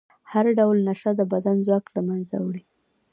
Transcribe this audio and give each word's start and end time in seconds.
هر 0.31 0.45
ډول 0.59 0.77
نشه 0.87 1.11
د 1.15 1.21
بدن 1.33 1.57
ځواک 1.65 1.85
له 1.95 2.01
منځه 2.09 2.35
وړي. 2.45 2.63